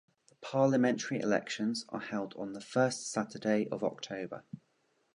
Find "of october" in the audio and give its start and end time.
3.69-4.41